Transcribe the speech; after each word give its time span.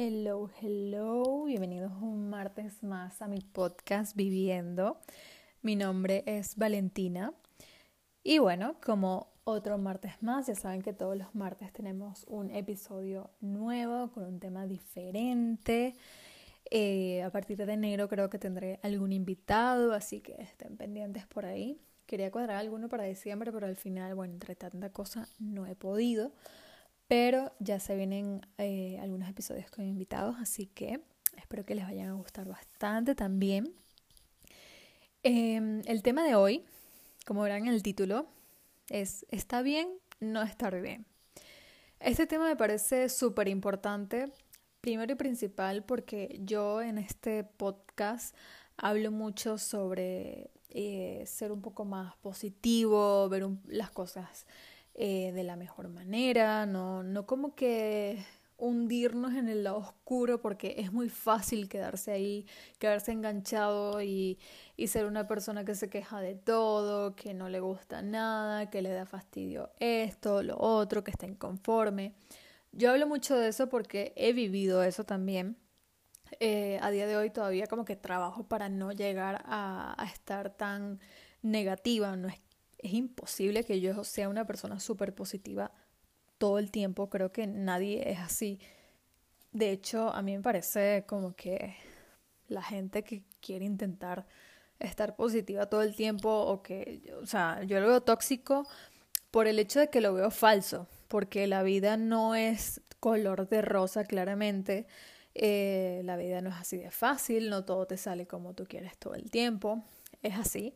Hello, 0.00 0.48
hello, 0.62 1.42
bienvenidos 1.46 1.90
un 2.00 2.30
martes 2.30 2.84
más 2.84 3.20
a 3.20 3.26
mi 3.26 3.40
podcast 3.40 4.14
Viviendo. 4.14 5.00
Mi 5.60 5.74
nombre 5.74 6.22
es 6.24 6.54
Valentina 6.54 7.34
y 8.22 8.38
bueno, 8.38 8.76
como 8.80 9.32
otro 9.42 9.76
martes 9.76 10.12
más, 10.20 10.46
ya 10.46 10.54
saben 10.54 10.82
que 10.82 10.92
todos 10.92 11.18
los 11.18 11.34
martes 11.34 11.72
tenemos 11.72 12.24
un 12.28 12.52
episodio 12.52 13.32
nuevo 13.40 14.12
con 14.12 14.22
un 14.22 14.38
tema 14.38 14.68
diferente. 14.68 15.96
Eh, 16.70 17.24
a 17.24 17.30
partir 17.30 17.56
de 17.56 17.72
enero 17.72 18.08
creo 18.08 18.30
que 18.30 18.38
tendré 18.38 18.78
algún 18.84 19.10
invitado, 19.10 19.94
así 19.94 20.20
que 20.20 20.40
estén 20.40 20.76
pendientes 20.76 21.26
por 21.26 21.44
ahí. 21.44 21.80
Quería 22.06 22.30
cuadrar 22.30 22.58
alguno 22.58 22.88
para 22.88 23.02
diciembre, 23.02 23.50
pero 23.50 23.66
al 23.66 23.74
final, 23.74 24.14
bueno, 24.14 24.34
entre 24.34 24.54
tanta 24.54 24.92
cosa 24.92 25.28
no 25.40 25.66
he 25.66 25.74
podido. 25.74 26.30
Pero 27.08 27.52
ya 27.58 27.80
se 27.80 27.96
vienen 27.96 28.46
eh, 28.58 28.98
algunos 29.00 29.28
episodios 29.28 29.70
con 29.70 29.86
invitados, 29.86 30.36
así 30.38 30.66
que 30.66 31.00
espero 31.36 31.64
que 31.64 31.74
les 31.74 31.86
vayan 31.86 32.10
a 32.10 32.12
gustar 32.12 32.46
bastante 32.46 33.14
también. 33.14 33.72
Em, 35.22 35.82
el 35.86 36.02
tema 36.02 36.22
de 36.22 36.34
hoy, 36.34 36.64
como 37.26 37.42
verán 37.42 37.66
en 37.66 37.72
el 37.72 37.82
título, 37.82 38.26
es 38.90 39.26
¿está 39.30 39.62
bien 39.62 39.88
no 40.20 40.42
estar 40.42 40.80
bien? 40.80 41.06
Este 41.98 42.26
tema 42.26 42.46
me 42.46 42.56
parece 42.56 43.08
súper 43.08 43.48
importante, 43.48 44.30
primero 44.82 45.12
y 45.12 45.16
principal, 45.16 45.84
porque 45.84 46.38
yo 46.44 46.82
en 46.82 46.98
este 46.98 47.42
podcast 47.42 48.36
hablo 48.76 49.10
mucho 49.10 49.58
sobre 49.58 50.50
eh, 50.68 51.24
ser 51.26 51.52
un 51.52 51.62
poco 51.62 51.84
más 51.84 52.14
positivo, 52.18 53.28
ver 53.28 53.48
las 53.66 53.90
cosas 53.90 54.46
eh, 55.00 55.30
de 55.32 55.44
la 55.44 55.54
mejor 55.54 55.88
manera, 55.88 56.66
no, 56.66 57.04
no 57.04 57.24
como 57.24 57.54
que 57.54 58.18
hundirnos 58.56 59.34
en 59.34 59.48
el 59.48 59.62
lado 59.62 59.76
oscuro 59.78 60.40
porque 60.42 60.74
es 60.78 60.92
muy 60.92 61.08
fácil 61.08 61.68
quedarse 61.68 62.10
ahí, 62.10 62.46
quedarse 62.80 63.12
enganchado 63.12 64.02
y, 64.02 64.40
y, 64.76 64.88
ser 64.88 65.06
una 65.06 65.28
persona 65.28 65.64
que 65.64 65.76
se 65.76 65.88
queja 65.88 66.20
de 66.20 66.34
todo, 66.34 67.14
que 67.14 67.32
no 67.32 67.48
le 67.48 67.60
gusta 67.60 68.02
nada, 68.02 68.70
que 68.70 68.82
le 68.82 68.90
da 68.90 69.06
fastidio 69.06 69.70
esto, 69.78 70.42
lo 70.42 70.58
otro, 70.58 71.04
que 71.04 71.12
está 71.12 71.26
inconforme. 71.26 72.14
Yo 72.72 72.90
hablo 72.90 73.06
mucho 73.06 73.36
de 73.36 73.48
eso 73.48 73.68
porque 73.68 74.12
he 74.16 74.32
vivido 74.32 74.82
eso 74.82 75.04
también. 75.04 75.56
Eh, 76.40 76.80
a 76.82 76.90
día 76.90 77.06
de 77.06 77.16
hoy 77.16 77.30
todavía 77.30 77.68
como 77.68 77.84
que 77.84 77.94
trabajo 77.94 78.48
para 78.48 78.68
no 78.68 78.90
llegar 78.90 79.42
a, 79.46 79.94
a 79.96 80.06
estar 80.06 80.50
tan 80.56 80.98
negativa, 81.42 82.16
no 82.16 82.28
es 82.28 82.40
es 82.78 82.92
imposible 82.94 83.64
que 83.64 83.80
yo 83.80 84.04
sea 84.04 84.28
una 84.28 84.46
persona 84.46 84.80
súper 84.80 85.14
positiva 85.14 85.72
todo 86.38 86.58
el 86.58 86.70
tiempo. 86.70 87.10
Creo 87.10 87.32
que 87.32 87.46
nadie 87.46 88.10
es 88.10 88.18
así. 88.18 88.60
De 89.52 89.72
hecho, 89.72 90.12
a 90.12 90.22
mí 90.22 90.36
me 90.36 90.42
parece 90.42 91.04
como 91.06 91.34
que 91.34 91.74
la 92.48 92.62
gente 92.62 93.02
que 93.02 93.24
quiere 93.40 93.64
intentar 93.64 94.26
estar 94.78 95.16
positiva 95.16 95.66
todo 95.66 95.82
el 95.82 95.94
tiempo 95.94 96.30
o 96.30 96.62
que, 96.62 97.02
o 97.20 97.26
sea, 97.26 97.62
yo 97.64 97.80
lo 97.80 97.88
veo 97.88 98.00
tóxico 98.00 98.66
por 99.30 99.46
el 99.46 99.58
hecho 99.58 99.80
de 99.80 99.90
que 99.90 100.00
lo 100.00 100.14
veo 100.14 100.30
falso, 100.30 100.86
porque 101.08 101.46
la 101.46 101.62
vida 101.62 101.96
no 101.96 102.34
es 102.34 102.80
color 103.00 103.48
de 103.48 103.62
rosa 103.62 104.04
claramente, 104.04 104.86
eh, 105.34 106.00
la 106.04 106.16
vida 106.16 106.40
no 106.40 106.50
es 106.50 106.56
así 106.56 106.76
de 106.78 106.90
fácil, 106.90 107.50
no 107.50 107.64
todo 107.64 107.86
te 107.86 107.96
sale 107.96 108.26
como 108.26 108.54
tú 108.54 108.64
quieres 108.66 108.96
todo 108.98 109.14
el 109.14 109.30
tiempo, 109.30 109.84
es 110.22 110.36
así. 110.36 110.74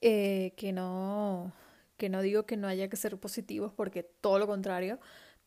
Eh, 0.00 0.52
que 0.56 0.72
no 0.72 1.52
que 1.96 2.08
no 2.08 2.22
digo 2.22 2.44
que 2.46 2.56
no 2.56 2.68
haya 2.68 2.88
que 2.88 2.96
ser 2.96 3.18
positivos 3.18 3.72
porque 3.72 4.02
todo 4.02 4.38
lo 4.38 4.46
contrario, 4.46 5.00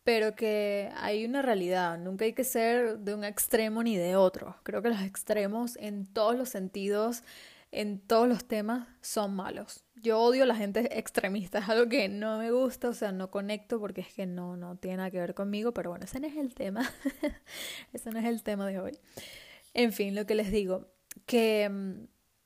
pero 0.03 0.35
que 0.35 0.89
hay 0.97 1.25
una 1.25 1.41
realidad, 1.41 1.97
nunca 1.99 2.25
hay 2.25 2.33
que 2.33 2.43
ser 2.43 2.99
de 2.99 3.13
un 3.13 3.23
extremo 3.23 3.83
ni 3.83 3.97
de 3.97 4.15
otro. 4.15 4.55
Creo 4.63 4.81
que 4.81 4.89
los 4.89 5.01
extremos 5.01 5.77
en 5.77 6.05
todos 6.07 6.35
los 6.35 6.49
sentidos, 6.49 7.23
en 7.71 7.99
todos 7.99 8.27
los 8.27 8.45
temas, 8.45 8.87
son 9.01 9.35
malos. 9.35 9.83
Yo 10.01 10.19
odio 10.19 10.43
a 10.43 10.47
la 10.47 10.55
gente 10.55 10.97
extremista, 10.97 11.59
es 11.59 11.69
algo 11.69 11.89
que 11.89 12.09
no 12.09 12.39
me 12.39 12.51
gusta, 12.51 12.89
o 12.89 12.93
sea, 12.93 13.11
no 13.11 13.29
conecto 13.29 13.79
porque 13.79 14.01
es 14.01 14.13
que 14.13 14.25
no, 14.25 14.57
no 14.57 14.77
tiene 14.77 14.97
nada 14.97 15.11
que 15.11 15.19
ver 15.19 15.35
conmigo, 15.35 15.73
pero 15.73 15.91
bueno, 15.91 16.05
ese 16.05 16.19
no 16.19 16.27
es 16.27 16.37
el 16.37 16.55
tema, 16.55 16.89
ese 17.93 18.09
no 18.11 18.19
es 18.19 18.25
el 18.25 18.41
tema 18.41 18.65
de 18.67 18.79
hoy. 18.79 18.97
En 19.73 19.93
fin, 19.93 20.15
lo 20.15 20.25
que 20.25 20.35
les 20.35 20.51
digo, 20.51 20.87
que 21.27 21.69
mm, 21.69 22.05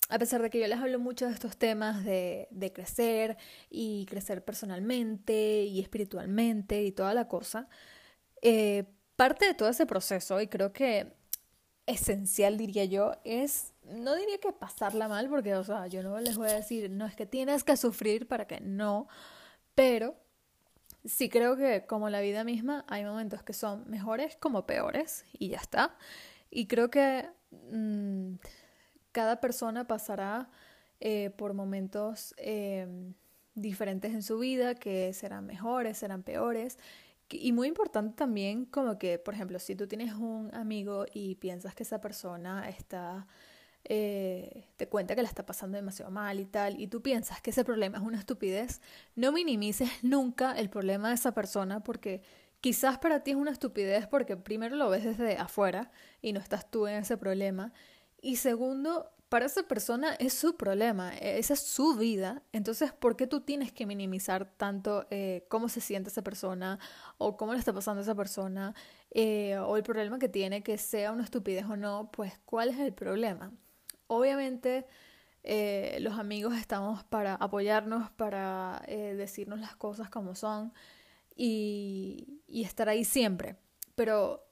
a 0.09 0.19
pesar 0.19 0.41
de 0.41 0.49
que 0.49 0.59
yo 0.59 0.67
les 0.67 0.79
hablo 0.79 0.99
mucho 0.99 1.27
de 1.27 1.33
estos 1.33 1.57
temas 1.57 2.03
de, 2.03 2.47
crecer 2.73 3.37
y 3.69 4.05
crecer 4.07 4.43
personalmente 4.43 5.63
y 5.63 5.79
espiritualmente 5.79 6.83
y 6.83 6.91
toda 6.91 7.13
la 7.13 7.27
cosa, 7.27 7.67
eh, 8.41 8.85
parte 9.15 9.45
de 9.45 9.53
todo 9.53 9.69
ese 9.69 9.85
proceso, 9.85 10.41
y 10.41 10.47
creo 10.47 10.73
que 10.73 11.13
esencial 11.85 12.57
diría 12.57 12.85
yo, 12.85 13.13
es, 13.23 13.73
no 13.83 14.15
diría 14.15 14.39
que 14.39 14.53
pasarla 14.53 15.07
mal, 15.07 15.29
porque, 15.29 15.55
o 15.55 15.63
sea, 15.63 15.87
yo 15.87 16.03
no 16.03 16.19
les 16.19 16.37
voy 16.37 16.49
a 16.49 16.53
decir, 16.53 16.89
no 16.89 17.05
es 17.05 17.15
que 17.15 17.25
tienes 17.25 17.63
que 17.63 17.77
sufrir 17.77 18.27
para 18.27 18.47
que 18.47 18.59
no, 18.61 19.07
pero 19.75 20.15
sí 21.05 21.29
creo 21.29 21.57
que 21.57 21.85
como 21.85 22.09
la 22.09 22.21
vida 22.21 22.43
misma, 22.43 22.85
hay 22.87 23.03
momentos 23.03 23.43
que 23.43 23.53
son 23.53 23.89
mejores 23.89 24.35
como 24.37 24.65
peores, 24.65 25.25
y 25.33 25.49
ya 25.49 25.57
está. 25.57 25.97
Y 26.49 26.67
creo 26.67 26.89
que... 26.89 27.29
Mmm, 27.71 28.35
cada 29.13 29.39
persona 29.39 29.87
pasará 29.87 30.49
eh, 30.99 31.29
por 31.37 31.53
momentos 31.53 32.33
em, 32.37 33.13
diferentes 33.55 34.13
en 34.13 34.23
su 34.23 34.39
vida, 34.39 34.75
que 34.75 35.13
serán 35.13 35.45
mejores, 35.45 35.97
serán 35.97 36.23
peores. 36.23 36.77
Y 37.29 37.51
muy 37.51 37.67
importante 37.67 38.15
también 38.15 38.65
como 38.65 38.97
que, 38.97 39.19
por 39.19 39.33
ejemplo, 39.33 39.59
si 39.59 39.75
tú 39.75 39.87
tienes 39.87 40.13
un 40.13 40.53
amigo 40.53 41.05
y 41.13 41.35
piensas 41.35 41.73
que 41.75 41.83
esa 41.83 41.99
persona 42.01 42.69
está, 42.69 43.27
eh, 43.85 44.67
te 44.77 44.87
cuenta 44.87 45.15
que 45.15 45.23
la 45.23 45.29
está 45.29 45.45
pasando 45.45 45.77
demasiado 45.77 46.11
mal 46.11 46.39
y 46.39 46.45
tal, 46.45 46.79
y 46.79 46.87
tú 46.87 47.01
piensas 47.01 47.41
que 47.41 47.51
ese 47.51 47.65
problema 47.65 47.97
es 47.97 48.03
una 48.03 48.19
estupidez, 48.19 48.81
no 49.15 49.31
minimices 49.31 49.89
nunca 50.03 50.53
el 50.57 50.69
problema 50.69 51.09
de 51.09 51.15
esa 51.15 51.33
persona 51.33 51.83
porque 51.83 52.21
quizás 52.61 52.97
para 52.97 53.23
ti 53.23 53.31
es 53.31 53.37
una 53.37 53.51
estupidez 53.51 54.07
porque 54.07 54.37
primero 54.37 54.75
lo 54.77 54.89
ves 54.89 55.03
desde 55.03 55.37
afuera 55.37 55.91
y 56.21 56.33
no 56.33 56.39
estás 56.39 56.69
tú 56.71 56.87
en 56.87 56.95
ese 56.95 57.17
problema 57.17 57.73
y 58.23 58.37
segundo, 58.37 59.11
para 59.27 59.47
esa 59.47 59.63
persona 59.63 60.13
es 60.13 60.33
su 60.33 60.55
problema, 60.55 61.13
e, 61.17 61.37
esa 61.37 61.55
es 61.55 61.59
su 61.59 61.95
vida. 61.97 62.41
Entonces, 62.53 62.93
¿por 62.93 63.17
qué 63.17 63.27
tú 63.27 63.41
tienes 63.41 63.73
que 63.73 63.85
minimizar 63.85 64.45
tanto 64.55 65.05
eh, 65.11 65.45
cómo 65.49 65.67
se 65.67 65.81
siente 65.81 66.09
esa 66.09 66.21
persona 66.21 66.79
o 67.17 67.35
cómo 67.35 67.51
le 67.51 67.59
está 67.59 67.73
pasando 67.73 67.99
a 67.99 68.03
esa 68.03 68.15
persona 68.15 68.73
eh, 69.11 69.57
o 69.57 69.75
el 69.75 69.83
problema 69.83 70.19
que 70.19 70.29
tiene, 70.29 70.63
que 70.63 70.77
sea 70.77 71.11
una 71.11 71.25
estupidez 71.25 71.65
o 71.65 71.75
no? 71.75 72.11
Pues, 72.13 72.39
¿cuál 72.45 72.69
es 72.69 72.79
el 72.79 72.93
problema? 72.93 73.51
Obviamente, 74.07 74.85
eh, 75.43 75.97
los 75.99 76.17
amigos 76.17 76.55
estamos 76.55 77.03
para 77.03 77.35
apoyarnos, 77.35 78.09
para 78.11 78.83
decirnos 78.87 79.59
las 79.59 79.75
cosas 79.75 80.09
como 80.09 80.33
son 80.33 80.73
y, 81.35 82.41
y 82.47 82.63
estar 82.63 82.87
ahí 82.87 83.03
siempre. 83.03 83.57
Pero 83.95 84.47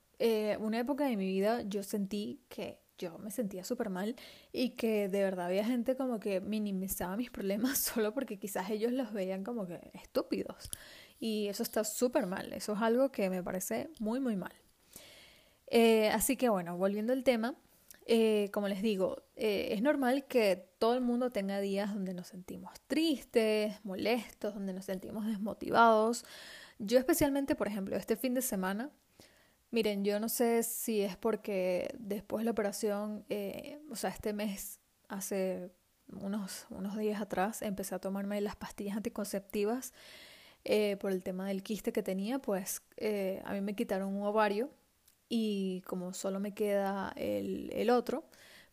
una 0.60 0.80
época 0.80 1.06
de 1.06 1.16
mi 1.18 1.26
vida 1.26 1.62
yo 1.64 1.84
sentí 1.84 2.42
que 2.50 2.81
yo 3.02 3.18
me 3.18 3.32
sentía 3.32 3.64
súper 3.64 3.90
mal 3.90 4.16
y 4.54 4.72
que 4.72 5.10
de 5.10 5.24
verdad 5.24 5.48
había 5.48 5.66
gente 5.66 5.96
como 5.96 6.20
que 6.20 6.40
minimizaba 6.40 7.18
mis 7.18 7.32
problemas 7.32 7.80
solo 7.80 8.14
porque 8.14 8.38
quizás 8.38 8.70
ellos 8.70 8.92
los 8.92 9.12
veían 9.12 9.44
como 9.44 9.68
que 9.68 9.80
estúpidos. 9.94 10.70
Y 11.20 11.48
eso 11.48 11.64
está 11.64 11.84
súper 11.84 12.26
mal, 12.28 12.54
eso 12.54 12.74
es 12.74 12.82
algo 12.82 13.12
que 13.12 13.30
me 13.30 13.44
parece 13.44 13.90
muy, 14.00 14.20
muy 14.20 14.36
mal. 14.36 14.54
Eh, 15.68 16.10
así 16.10 16.36
que 16.36 16.50
bueno, 16.50 16.78
volviendo 16.78 17.14
al 17.14 17.24
tema, 17.24 17.56
eh, 18.06 18.50
como 18.52 18.68
les 18.68 18.82
digo, 18.82 19.24
eh, 19.36 19.70
es 19.72 19.82
normal 19.82 20.26
que 20.26 20.68
todo 20.80 20.96
el 20.96 21.02
mundo 21.02 21.30
tenga 21.30 21.60
días 21.60 21.94
donde 21.94 22.14
nos 22.14 22.28
sentimos 22.28 22.74
tristes, 22.88 23.74
molestos, 23.84 24.54
donde 24.54 24.74
nos 24.74 24.86
sentimos 24.86 25.26
desmotivados. 25.26 26.26
Yo 26.80 26.98
especialmente, 27.00 27.56
por 27.56 27.68
ejemplo, 27.68 27.96
este 27.96 28.16
fin 28.18 28.34
de 28.34 28.42
semana 28.42 28.92
Miren, 29.72 30.04
yo 30.04 30.20
no 30.20 30.28
sé 30.28 30.64
si 30.64 31.02
es 31.02 31.16
porque 31.16 31.96
después 31.98 32.42
de 32.42 32.46
la 32.46 32.52
operación, 32.52 33.24
eh, 33.30 33.80
o 33.90 33.96
sea, 33.96 34.10
este 34.10 34.34
mes, 34.34 34.82
hace 35.08 35.72
unos, 36.12 36.66
unos 36.70 36.98
días 36.98 37.22
atrás, 37.22 37.62
empecé 37.62 37.96
a 37.96 38.00
tomarme 38.00 38.42
las 38.42 38.58
pastillas 38.58 38.98
anticonceptivas 38.98 39.94
eh, 40.66 40.98
por 40.98 41.14
el 41.14 41.24
tema 41.24 41.48
del 41.48 41.64
quiste 41.64 41.94
que 41.94 42.04
tenía, 42.04 42.40
pues 42.40 42.82
eh, 42.98 43.42
a 43.46 43.54
mí 43.54 43.62
me 43.62 43.74
quitaron 43.74 44.14
un 44.14 44.24
ovario 44.24 44.70
y 45.30 45.82
como 45.88 46.14
solo 46.14 46.42
me 46.42 46.54
queda 46.54 47.14
el, 47.16 47.72
el 47.74 47.90
otro, 47.92 48.26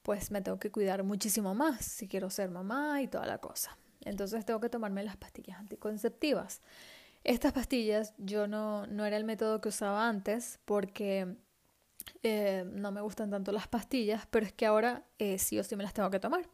pues 0.02 0.32
me 0.32 0.42
tengo 0.42 0.58
que 0.58 0.72
cuidar 0.72 1.04
muchísimo 1.04 1.54
más 1.54 1.84
si 1.84 2.08
quiero 2.08 2.28
ser 2.28 2.50
mamá 2.50 3.02
y 3.02 3.06
toda 3.08 3.26
la 3.26 3.38
cosa. 3.38 3.78
Entonces 4.04 4.44
tengo 4.44 4.60
que 4.60 4.68
tomarme 4.68 5.04
las 5.04 5.16
pastillas 5.16 5.60
anticonceptivas. 5.60 6.60
Estas 7.28 7.52
pastillas 7.52 8.14
yo 8.16 8.46
no, 8.46 8.86
no 8.86 9.04
era 9.04 9.18
el 9.18 9.24
método 9.24 9.60
que 9.60 9.68
usaba 9.68 10.08
antes 10.08 10.60
porque 10.64 11.36
eh, 12.22 12.64
no 12.72 12.90
me 12.90 13.02
gustan 13.02 13.28
tanto 13.28 13.52
las 13.52 13.68
pastillas, 13.68 14.26
pero 14.30 14.46
es 14.46 14.52
que 14.54 14.64
ahora 14.64 15.04
eh, 15.18 15.38
sí 15.38 15.58
o 15.58 15.62
sí 15.62 15.76
me 15.76 15.82
las 15.82 15.92
tengo 15.92 16.08
que 16.08 16.20
tomar. 16.20 16.48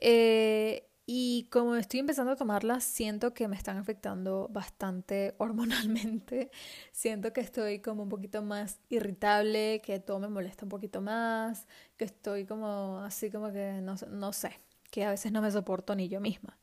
Eh, 0.00 0.88
y 1.04 1.48
como 1.50 1.76
estoy 1.76 2.00
empezando 2.00 2.32
a 2.32 2.36
tomarlas, 2.36 2.82
siento 2.82 3.34
que 3.34 3.46
me 3.46 3.56
están 3.56 3.76
afectando 3.76 4.48
bastante 4.50 5.34
hormonalmente. 5.38 6.50
Siento 6.90 7.34
que 7.34 7.42
estoy 7.42 7.80
como 7.80 8.04
un 8.04 8.08
poquito 8.08 8.40
más 8.40 8.80
irritable, 8.88 9.82
que 9.84 10.00
todo 10.00 10.18
me 10.18 10.28
molesta 10.28 10.64
un 10.64 10.70
poquito 10.70 11.02
más, 11.02 11.66
que 11.98 12.06
estoy 12.06 12.46
como 12.46 13.00
así 13.00 13.30
como 13.30 13.52
que 13.52 13.80
no, 13.82 13.96
no 14.08 14.32
sé, 14.32 14.60
que 14.90 15.04
a 15.04 15.10
veces 15.10 15.30
no 15.30 15.42
me 15.42 15.50
soporto 15.50 15.94
ni 15.94 16.08
yo 16.08 16.22
misma. 16.22 16.58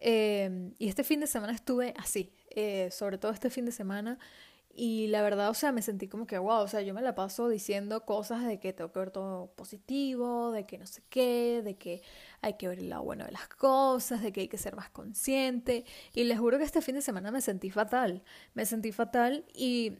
Y 0.00 0.88
este 0.88 1.04
fin 1.04 1.20
de 1.20 1.26
semana 1.26 1.54
estuve 1.54 1.94
así, 1.96 2.32
eh, 2.56 2.90
sobre 2.90 3.18
todo 3.18 3.30
este 3.30 3.50
fin 3.50 3.64
de 3.64 3.72
semana 3.72 4.18
y 4.78 5.06
la 5.06 5.22
verdad, 5.22 5.48
o 5.48 5.54
sea, 5.54 5.72
me 5.72 5.80
sentí 5.80 6.06
como 6.06 6.26
que, 6.26 6.36
wow, 6.36 6.60
o 6.60 6.68
sea, 6.68 6.82
yo 6.82 6.92
me 6.92 7.00
la 7.00 7.14
paso 7.14 7.48
diciendo 7.48 8.04
cosas 8.04 8.44
de 8.44 8.60
que 8.60 8.74
tengo 8.74 8.92
que 8.92 8.98
ver 8.98 9.10
todo 9.10 9.46
positivo, 9.52 10.52
de 10.52 10.66
que 10.66 10.76
no 10.76 10.86
sé 10.86 11.02
qué, 11.08 11.62
de 11.64 11.76
que 11.78 12.02
hay 12.42 12.54
que 12.58 12.68
ver 12.68 12.80
el 12.80 12.90
lado 12.90 13.02
bueno 13.02 13.24
de 13.24 13.32
las 13.32 13.48
cosas, 13.48 14.22
de 14.22 14.32
que 14.32 14.42
hay 14.42 14.48
que 14.48 14.58
ser 14.58 14.76
más 14.76 14.90
consciente. 14.90 15.86
Y 16.12 16.24
les 16.24 16.38
juro 16.38 16.58
que 16.58 16.64
este 16.64 16.82
fin 16.82 16.94
de 16.94 17.00
semana 17.00 17.30
me 17.30 17.40
sentí 17.40 17.70
fatal, 17.70 18.22
me 18.52 18.66
sentí 18.66 18.92
fatal 18.92 19.46
y, 19.54 19.94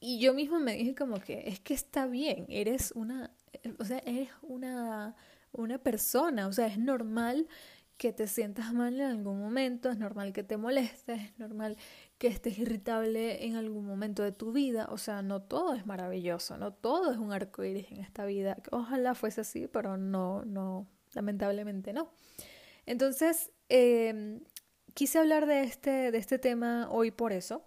y 0.00 0.18
yo 0.18 0.34
mismo 0.34 0.60
me 0.60 0.74
dije 0.74 0.94
como 0.94 1.18
que 1.18 1.44
es 1.48 1.60
que 1.60 1.72
está 1.72 2.06
bien, 2.06 2.44
eres 2.50 2.92
una, 2.94 3.30
o 3.78 3.84
sea, 3.86 4.00
eres 4.00 4.28
una, 4.42 5.16
una 5.52 5.78
persona, 5.78 6.46
o 6.46 6.52
sea, 6.52 6.66
es 6.66 6.78
normal 6.78 7.48
que 7.96 8.12
te 8.12 8.26
sientas 8.26 8.72
mal 8.72 9.00
en 9.00 9.06
algún 9.06 9.38
momento, 9.38 9.90
es 9.90 9.98
normal 9.98 10.32
que 10.32 10.42
te 10.42 10.56
molestes, 10.56 11.20
es 11.20 11.38
normal 11.38 11.76
que 12.18 12.26
estés 12.26 12.58
irritable 12.58 13.46
en 13.46 13.56
algún 13.56 13.86
momento 13.86 14.22
de 14.22 14.32
tu 14.32 14.52
vida. 14.52 14.88
O 14.90 14.98
sea, 14.98 15.22
no 15.22 15.42
todo 15.42 15.74
es 15.74 15.86
maravilloso, 15.86 16.56
no 16.56 16.72
todo 16.72 17.12
es 17.12 17.18
un 17.18 17.32
arco 17.32 17.64
iris 17.64 17.90
en 17.92 18.00
esta 18.00 18.24
vida. 18.24 18.56
Ojalá 18.70 19.14
fuese 19.14 19.42
así, 19.42 19.68
pero 19.68 19.96
no, 19.96 20.44
no, 20.44 20.88
lamentablemente 21.12 21.92
no. 21.92 22.10
Entonces, 22.86 23.50
em, 23.68 24.40
quise 24.94 25.18
hablar 25.18 25.46
de 25.46 25.62
este, 25.62 26.10
de 26.10 26.18
este 26.18 26.38
tema 26.38 26.88
hoy 26.90 27.10
por 27.10 27.32
eso, 27.32 27.64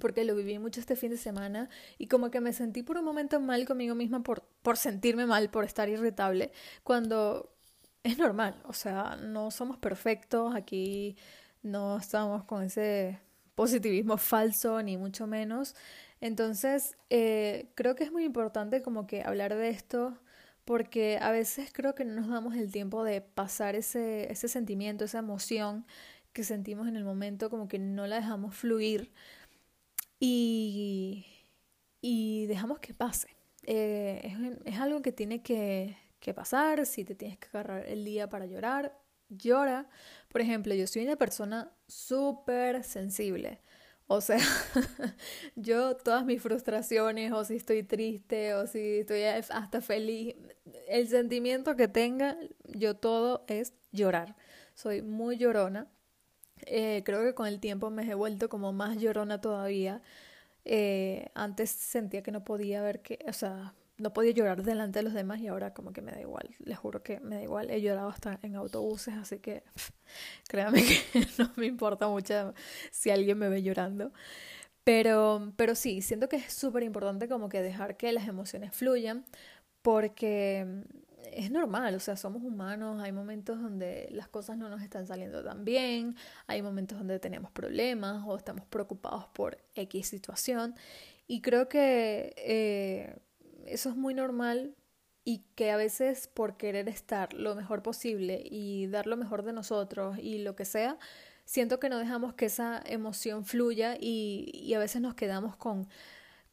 porque 0.00 0.24
lo 0.24 0.34
viví 0.34 0.58
mucho 0.58 0.80
este 0.80 0.96
fin 0.96 1.10
de 1.10 1.16
semana 1.18 1.68
y 1.98 2.08
como 2.08 2.30
que 2.30 2.40
me 2.40 2.52
sentí 2.52 2.82
por 2.82 2.96
un 2.98 3.04
momento 3.04 3.40
mal 3.40 3.64
conmigo 3.66 3.94
misma 3.94 4.22
por, 4.22 4.42
por 4.62 4.76
sentirme 4.76 5.26
mal, 5.26 5.50
por 5.50 5.64
estar 5.64 5.88
irritable, 5.88 6.52
cuando 6.82 7.51
es 8.02 8.18
normal, 8.18 8.60
o 8.66 8.72
sea, 8.72 9.16
no 9.16 9.50
somos 9.50 9.78
perfectos, 9.78 10.54
aquí 10.54 11.16
no 11.62 11.98
estamos 11.98 12.44
con 12.44 12.62
ese 12.64 13.20
positivismo 13.54 14.16
falso, 14.18 14.82
ni 14.82 14.96
mucho 14.96 15.26
menos. 15.26 15.74
Entonces, 16.20 16.96
eh, 17.10 17.70
creo 17.74 17.94
que 17.94 18.04
es 18.04 18.12
muy 18.12 18.24
importante 18.24 18.82
como 18.82 19.06
que 19.06 19.22
hablar 19.22 19.54
de 19.54 19.70
esto, 19.70 20.18
porque 20.64 21.18
a 21.20 21.30
veces 21.32 21.70
creo 21.72 21.94
que 21.94 22.04
no 22.04 22.14
nos 22.20 22.28
damos 22.28 22.54
el 22.56 22.70
tiempo 22.72 23.04
de 23.04 23.20
pasar 23.20 23.74
ese, 23.76 24.30
ese 24.32 24.48
sentimiento, 24.48 25.04
esa 25.04 25.18
emoción 25.18 25.86
que 26.32 26.44
sentimos 26.44 26.88
en 26.88 26.96
el 26.96 27.04
momento, 27.04 27.50
como 27.50 27.68
que 27.68 27.78
no 27.78 28.06
la 28.06 28.16
dejamos 28.16 28.54
fluir 28.56 29.12
y, 30.20 31.26
y 32.00 32.46
dejamos 32.46 32.78
que 32.80 32.94
pase. 32.94 33.28
Eh, 33.64 34.20
es, 34.64 34.74
es 34.74 34.80
algo 34.80 35.02
que 35.02 35.12
tiene 35.12 35.42
que, 35.42 35.96
que 36.22 36.32
pasar, 36.34 36.86
si 36.86 37.04
te 37.04 37.14
tienes 37.14 37.38
que 37.38 37.48
agarrar 37.48 37.86
el 37.88 38.04
día 38.04 38.30
para 38.30 38.46
llorar, 38.46 38.98
llora. 39.28 39.88
Por 40.28 40.40
ejemplo, 40.40 40.74
yo 40.74 40.86
soy 40.86 41.04
una 41.04 41.16
persona 41.16 41.72
súper 41.86 42.84
sensible. 42.84 43.60
O 44.06 44.20
sea, 44.20 44.38
yo 45.56 45.96
todas 45.96 46.24
mis 46.24 46.40
frustraciones, 46.42 47.32
o 47.32 47.44
si 47.44 47.56
estoy 47.56 47.82
triste, 47.82 48.54
o 48.54 48.66
si 48.66 49.00
estoy 49.00 49.22
hasta 49.24 49.80
feliz, 49.80 50.36
el 50.88 51.08
sentimiento 51.08 51.76
que 51.76 51.88
tenga, 51.88 52.36
yo 52.64 52.94
todo 52.96 53.44
es 53.48 53.74
llorar. 53.90 54.36
Soy 54.74 55.02
muy 55.02 55.38
llorona. 55.38 55.90
Eh, 56.66 57.02
creo 57.04 57.22
que 57.22 57.34
con 57.34 57.46
el 57.46 57.60
tiempo 57.60 57.90
me 57.90 58.04
he 58.08 58.14
vuelto 58.14 58.48
como 58.48 58.72
más 58.72 58.96
llorona 58.98 59.40
todavía. 59.40 60.02
Eh, 60.64 61.30
antes 61.34 61.70
sentía 61.70 62.22
que 62.22 62.30
no 62.32 62.44
podía 62.44 62.82
ver 62.82 63.02
que, 63.02 63.18
o 63.28 63.32
sea, 63.32 63.74
no 64.02 64.12
podía 64.12 64.32
llorar 64.32 64.62
delante 64.62 64.98
de 64.98 65.04
los 65.04 65.14
demás 65.14 65.40
y 65.40 65.48
ahora 65.48 65.72
como 65.72 65.92
que 65.92 66.02
me 66.02 66.12
da 66.12 66.20
igual, 66.20 66.50
les 66.58 66.76
juro 66.76 67.02
que 67.02 67.20
me 67.20 67.36
da 67.36 67.42
igual, 67.42 67.70
he 67.70 67.80
llorado 67.80 68.08
hasta 68.08 68.38
en 68.42 68.56
autobuses, 68.56 69.14
así 69.14 69.38
que 69.38 69.62
créanme 70.48 70.82
que 70.82 71.00
no 71.38 71.50
me 71.56 71.66
importa 71.66 72.08
mucho 72.08 72.54
si 72.90 73.10
alguien 73.10 73.38
me 73.38 73.48
ve 73.48 73.62
llorando. 73.62 74.12
Pero, 74.84 75.52
pero 75.56 75.76
sí, 75.76 76.02
siento 76.02 76.28
que 76.28 76.36
es 76.36 76.52
súper 76.52 76.82
importante 76.82 77.28
como 77.28 77.48
que 77.48 77.62
dejar 77.62 77.96
que 77.96 78.10
las 78.12 78.26
emociones 78.26 78.74
fluyan 78.74 79.24
porque 79.82 80.84
es 81.32 81.50
normal, 81.50 81.94
o 81.94 82.00
sea, 82.00 82.16
somos 82.16 82.42
humanos, 82.42 83.00
hay 83.00 83.12
momentos 83.12 83.60
donde 83.60 84.08
las 84.10 84.28
cosas 84.28 84.58
no 84.58 84.68
nos 84.68 84.82
están 84.82 85.06
saliendo 85.06 85.44
tan 85.44 85.64
bien, 85.64 86.16
hay 86.48 86.62
momentos 86.62 86.98
donde 86.98 87.18
tenemos 87.20 87.50
problemas 87.52 88.24
o 88.26 88.36
estamos 88.36 88.66
preocupados 88.66 89.26
por 89.32 89.58
X 89.74 90.08
situación 90.08 90.74
y 91.26 91.40
creo 91.40 91.68
que... 91.68 92.34
Eh, 92.36 93.16
eso 93.66 93.90
es 93.90 93.96
muy 93.96 94.14
normal 94.14 94.74
y 95.24 95.44
que 95.54 95.70
a 95.70 95.76
veces 95.76 96.28
por 96.28 96.56
querer 96.56 96.88
estar 96.88 97.32
lo 97.32 97.54
mejor 97.54 97.82
posible 97.82 98.42
y 98.44 98.86
dar 98.88 99.06
lo 99.06 99.16
mejor 99.16 99.44
de 99.44 99.52
nosotros 99.52 100.18
y 100.18 100.38
lo 100.38 100.56
que 100.56 100.64
sea, 100.64 100.98
siento 101.44 101.78
que 101.78 101.88
no 101.88 101.98
dejamos 101.98 102.34
que 102.34 102.46
esa 102.46 102.82
emoción 102.84 103.44
fluya 103.44 103.96
y, 104.00 104.50
y 104.52 104.74
a 104.74 104.78
veces 104.78 105.00
nos 105.00 105.14
quedamos 105.14 105.56
con, 105.56 105.88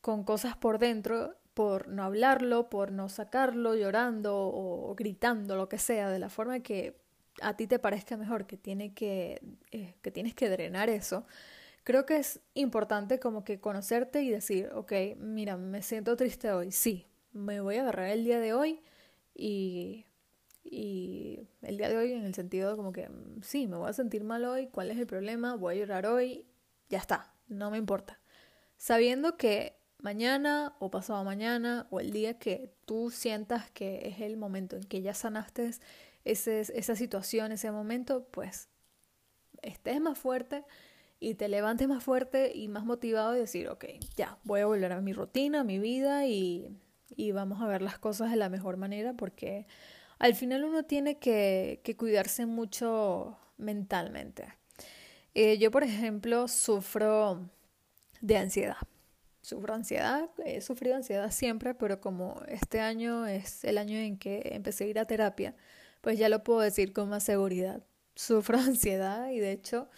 con 0.02 0.24
cosas 0.24 0.56
por 0.56 0.80
dentro 0.80 1.36
por 1.60 1.90
no 1.90 2.04
hablarlo, 2.04 2.70
por 2.70 2.94
no 2.94 3.10
sacarlo 3.10 3.76
llorando 3.76 4.34
o, 4.34 4.96
gritando, 4.96 5.58
lo 5.58 5.68
que 5.68 5.78
sea, 5.78 6.10
de 6.10 6.18
la 6.18 6.30
forma 6.30 6.62
que 6.62 6.96
a 7.42 7.58
ti 7.58 7.68
te 7.68 7.80
parezca 7.80 8.16
mejor, 8.16 8.48
que, 8.48 8.56
tiene 8.56 8.94
que, 8.94 9.42
eh, 9.72 9.96
que 10.02 10.10
tienes 10.10 10.34
que 10.36 10.48
drenar 10.48 10.90
eso 10.90 11.26
creo 11.90 12.06
que 12.06 12.18
es 12.18 12.40
importante 12.54 13.20
como 13.20 13.44
que 13.44 13.60
conocerte 13.60 14.22
y 14.22 14.30
decir, 14.30 14.70
ok, 14.76 14.94
mira, 15.18 15.58
me 15.58 15.82
siento 15.82 16.16
triste 16.16 16.52
hoy, 16.52 16.72
sí, 16.72 17.08
me 17.32 17.62
voy 17.62 17.78
a 17.78 17.82
agarrar 17.82 18.10
el 18.10 18.24
día 18.26 18.40
de 18.40 18.54
hoy 18.54 18.84
y, 19.34 20.06
y 20.64 21.48
el 21.64 21.78
día 21.78 21.90
de 21.90 21.98
hoy 21.98 22.12
en 22.14 22.26
el 22.26 22.36
sentido 22.36 22.78
como 22.78 22.92
que 22.92 23.10
mm, 23.10 23.42
sí, 23.42 23.66
me 23.66 23.76
voy 23.76 23.90
a 23.90 23.94
sentir 23.94 24.24
mal 24.24 24.46
hoy, 24.46 24.68
¿cuál 24.68 24.92
es 24.92 25.00
el 25.00 25.08
problema? 25.08 25.56
Voy 25.56 25.78
a 25.78 25.80
llorar 25.80 26.06
hoy, 26.06 26.46
ya 26.90 27.00
está, 27.00 27.34
no 27.48 27.72
me 27.72 27.80
importa. 27.80 28.20
Sabiendo 28.78 29.36
que 29.36 29.76
mañana 29.98 30.76
o 30.78 30.92
pasado 30.92 31.24
mañana 31.24 31.88
o 31.90 32.02
el 32.02 32.12
día 32.12 32.38
que 32.38 32.72
tú 32.86 33.10
sientas 33.10 33.72
que 33.72 34.10
es 34.10 34.22
el 34.22 34.38
momento 34.38 34.76
en 34.76 34.84
que 34.84 35.02
ya 35.02 35.16
sanaste 35.16 35.72
ese, 36.24 36.60
esa 36.60 36.96
situación, 36.96 37.52
ese 37.52 37.72
momento, 37.72 38.28
pues 38.30 38.70
estés 39.64 40.00
más 40.00 40.20
fuerte 40.20 40.66
y 41.20 41.36
te 41.36 41.50
levantes 41.50 41.88
más 41.88 42.04
fuerte 42.04 42.52
y 42.56 42.68
más 42.68 42.86
motivado 42.86 43.36
y 43.36 43.40
decir, 43.40 43.68
ok, 43.68 43.86
ya, 44.16 44.38
voy 44.44 44.62
a 44.62 44.66
volver 44.66 44.92
a 44.94 45.02
mi 45.02 45.14
rutina, 45.14 45.62
a 45.62 45.64
mi 45.64 45.80
vida 45.80 46.26
y, 46.26 46.70
y 47.16 47.32
vamos 47.32 47.62
a 47.62 47.68
ver 47.68 47.82
las 47.82 48.00
cosas 48.00 48.32
de 48.32 48.38
la 48.38 48.50
mejor 48.50 48.78
manera 48.78 49.14
porque 49.14 49.68
al 50.18 50.36
final 50.36 50.64
uno 50.64 50.84
tiene 50.84 51.18
que, 51.20 51.82
que 51.84 51.96
cuidarse 51.98 52.46
mucho 52.46 53.38
mentalmente. 53.58 54.54
Eh, 55.34 55.58
yo, 55.58 55.72
por 55.72 55.84
ejemplo, 55.84 56.48
sufro 56.48 57.50
de 58.22 58.38
ansiedad. 58.38 58.78
Sufro 59.42 59.74
ansiedad, 59.74 60.30
he 60.46 60.62
sufrido 60.62 60.96
ansiedad 60.96 61.32
siempre, 61.32 61.74
pero 61.74 62.02
como 62.02 62.42
este 62.48 62.82
año 62.82 63.26
es 63.26 63.64
el 63.64 63.78
año 63.78 63.98
en 63.98 64.18
que 64.18 64.42
empecé 64.54 64.84
a 64.86 64.88
ir 64.88 65.00
a 65.00 65.06
terapia, 65.06 65.56
pues 66.02 66.20
ya 66.20 66.30
lo 66.30 66.44
puedo 66.44 66.60
decir 66.60 66.94
con 66.94 67.10
más 67.10 67.24
seguridad. 67.24 67.82
Sufro 68.16 68.58
ansiedad 68.60 69.30
y 69.32 69.40
de 69.40 69.52
hecho 69.52 69.90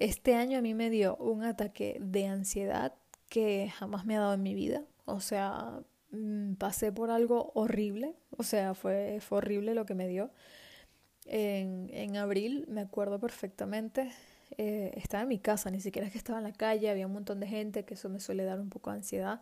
este 0.00 0.34
año 0.34 0.58
a 0.58 0.62
mí 0.62 0.74
me 0.74 0.90
dio 0.90 1.16
un 1.16 1.44
ataque 1.44 1.98
de 2.00 2.26
ansiedad 2.26 2.94
que 3.28 3.70
jamás 3.70 4.06
me 4.06 4.16
ha 4.16 4.20
dado 4.20 4.34
en 4.34 4.42
mi 4.42 4.54
vida. 4.54 4.84
O 5.04 5.20
sea, 5.20 5.82
mm, 6.10 6.54
pasé 6.54 6.90
por 6.92 7.10
algo 7.10 7.52
horrible. 7.54 8.16
O 8.36 8.42
sea, 8.42 8.74
fue, 8.74 9.18
fue 9.20 9.38
horrible 9.38 9.74
lo 9.74 9.86
que 9.86 9.94
me 9.94 10.08
dio. 10.08 10.32
En, 11.26 11.88
en 11.92 12.16
abril, 12.16 12.64
me 12.68 12.80
acuerdo 12.80 13.20
perfectamente, 13.20 14.10
eh, 14.58 14.92
estaba 14.96 15.22
en 15.22 15.28
mi 15.28 15.38
casa, 15.38 15.70
ni 15.70 15.80
siquiera 15.80 16.06
es 16.06 16.12
que 16.12 16.18
estaba 16.18 16.38
en 16.38 16.44
la 16.44 16.52
calle, 16.52 16.90
había 16.90 17.06
un 17.06 17.12
montón 17.12 17.40
de 17.40 17.46
gente, 17.46 17.84
que 17.84 17.94
eso 17.94 18.08
me 18.08 18.20
suele 18.20 18.44
dar 18.44 18.60
un 18.60 18.70
poco 18.70 18.90
de 18.90 18.96
ansiedad. 18.96 19.40